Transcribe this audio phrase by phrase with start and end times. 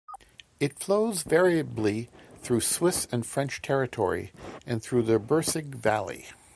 [0.59, 2.09] It flows variably
[2.41, 4.33] through Swiss and French territory
[4.65, 6.25] and through the Birsig Valley.